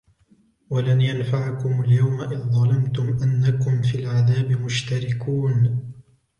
ولن 0.69 1.01
ينفعكم 1.01 1.83
اليوم 1.83 2.21
إذ 2.21 2.37
ظلمتم 2.39 3.07
أنكم 3.23 3.81
في 3.81 3.99
العذاب 3.99 4.51
مشتركون 4.61 5.83